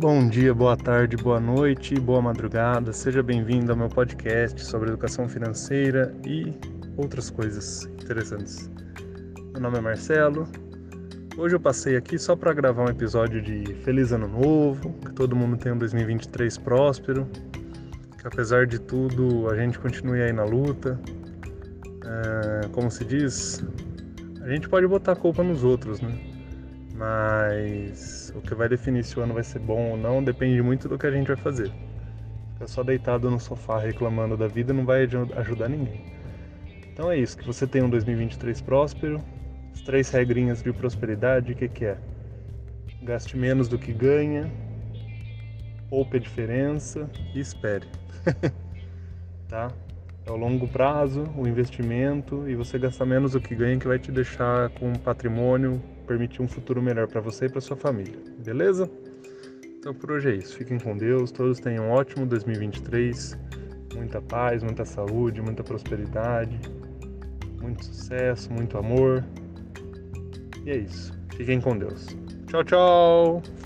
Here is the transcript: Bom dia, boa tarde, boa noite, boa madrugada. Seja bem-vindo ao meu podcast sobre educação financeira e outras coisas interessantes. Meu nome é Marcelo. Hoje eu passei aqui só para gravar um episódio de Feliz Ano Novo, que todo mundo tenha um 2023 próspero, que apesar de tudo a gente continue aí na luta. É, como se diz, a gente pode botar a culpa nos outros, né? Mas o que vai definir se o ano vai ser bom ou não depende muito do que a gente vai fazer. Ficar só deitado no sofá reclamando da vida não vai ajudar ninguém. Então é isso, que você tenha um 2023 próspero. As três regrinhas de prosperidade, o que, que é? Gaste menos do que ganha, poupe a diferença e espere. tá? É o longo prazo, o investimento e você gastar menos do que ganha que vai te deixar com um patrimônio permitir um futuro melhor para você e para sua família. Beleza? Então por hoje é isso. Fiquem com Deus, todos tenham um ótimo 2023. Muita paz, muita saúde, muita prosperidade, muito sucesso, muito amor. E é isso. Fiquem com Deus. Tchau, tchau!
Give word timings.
Bom 0.00 0.28
dia, 0.28 0.54
boa 0.54 0.76
tarde, 0.76 1.16
boa 1.16 1.40
noite, 1.40 1.98
boa 1.98 2.22
madrugada. 2.22 2.92
Seja 2.92 3.20
bem-vindo 3.20 3.72
ao 3.72 3.76
meu 3.76 3.88
podcast 3.88 4.64
sobre 4.64 4.90
educação 4.90 5.28
financeira 5.28 6.14
e 6.24 6.54
outras 6.96 7.30
coisas 7.30 7.82
interessantes. 8.00 8.70
Meu 9.52 9.60
nome 9.60 9.78
é 9.78 9.80
Marcelo. 9.80 10.46
Hoje 11.36 11.56
eu 11.56 11.60
passei 11.60 11.96
aqui 11.96 12.16
só 12.16 12.36
para 12.36 12.52
gravar 12.52 12.84
um 12.84 12.88
episódio 12.88 13.42
de 13.42 13.74
Feliz 13.82 14.12
Ano 14.12 14.28
Novo, 14.28 14.92
que 15.04 15.12
todo 15.14 15.34
mundo 15.34 15.56
tenha 15.56 15.74
um 15.74 15.78
2023 15.78 16.56
próspero, 16.58 17.26
que 18.20 18.24
apesar 18.24 18.68
de 18.68 18.78
tudo 18.78 19.50
a 19.50 19.56
gente 19.56 19.80
continue 19.80 20.22
aí 20.22 20.32
na 20.32 20.44
luta. 20.44 20.96
É, 22.04 22.68
como 22.68 22.88
se 22.88 23.04
diz, 23.04 23.64
a 24.42 24.48
gente 24.48 24.68
pode 24.68 24.86
botar 24.86 25.14
a 25.14 25.16
culpa 25.16 25.42
nos 25.42 25.64
outros, 25.64 26.00
né? 26.00 26.37
Mas 26.98 28.32
o 28.34 28.40
que 28.40 28.56
vai 28.56 28.68
definir 28.68 29.04
se 29.04 29.16
o 29.16 29.22
ano 29.22 29.32
vai 29.32 29.44
ser 29.44 29.60
bom 29.60 29.92
ou 29.92 29.96
não 29.96 30.22
depende 30.22 30.60
muito 30.60 30.88
do 30.88 30.98
que 30.98 31.06
a 31.06 31.10
gente 31.12 31.28
vai 31.28 31.36
fazer. 31.36 31.70
Ficar 32.54 32.66
só 32.66 32.82
deitado 32.82 33.30
no 33.30 33.38
sofá 33.38 33.78
reclamando 33.78 34.36
da 34.36 34.48
vida 34.48 34.72
não 34.72 34.84
vai 34.84 35.08
ajudar 35.36 35.68
ninguém. 35.68 36.04
Então 36.92 37.08
é 37.08 37.16
isso, 37.16 37.38
que 37.38 37.46
você 37.46 37.68
tenha 37.68 37.84
um 37.84 37.90
2023 37.90 38.60
próspero. 38.62 39.22
As 39.72 39.80
três 39.80 40.10
regrinhas 40.10 40.60
de 40.60 40.72
prosperidade, 40.72 41.52
o 41.52 41.54
que, 41.54 41.68
que 41.68 41.84
é? 41.84 41.98
Gaste 43.00 43.36
menos 43.36 43.68
do 43.68 43.78
que 43.78 43.92
ganha, 43.92 44.50
poupe 45.88 46.16
a 46.16 46.20
diferença 46.20 47.08
e 47.32 47.38
espere. 47.38 47.86
tá? 49.46 49.70
É 50.26 50.32
o 50.32 50.36
longo 50.36 50.66
prazo, 50.66 51.28
o 51.36 51.46
investimento 51.46 52.48
e 52.48 52.56
você 52.56 52.76
gastar 52.76 53.06
menos 53.06 53.32
do 53.32 53.40
que 53.40 53.54
ganha 53.54 53.78
que 53.78 53.86
vai 53.86 54.00
te 54.00 54.10
deixar 54.10 54.68
com 54.70 54.88
um 54.88 54.94
patrimônio 54.94 55.80
permitir 56.08 56.42
um 56.42 56.48
futuro 56.48 56.82
melhor 56.82 57.06
para 57.06 57.20
você 57.20 57.44
e 57.44 57.48
para 57.48 57.60
sua 57.60 57.76
família. 57.76 58.18
Beleza? 58.44 58.90
Então 59.78 59.94
por 59.94 60.10
hoje 60.12 60.30
é 60.30 60.34
isso. 60.34 60.56
Fiquem 60.56 60.78
com 60.78 60.96
Deus, 60.96 61.30
todos 61.30 61.60
tenham 61.60 61.84
um 61.84 61.90
ótimo 61.90 62.26
2023. 62.26 63.38
Muita 63.94 64.20
paz, 64.20 64.62
muita 64.62 64.84
saúde, 64.84 65.40
muita 65.40 65.62
prosperidade, 65.62 66.58
muito 67.60 67.84
sucesso, 67.84 68.52
muito 68.52 68.78
amor. 68.78 69.24
E 70.64 70.70
é 70.70 70.76
isso. 70.78 71.12
Fiquem 71.36 71.60
com 71.60 71.78
Deus. 71.78 72.06
Tchau, 72.46 72.64
tchau! 72.64 73.57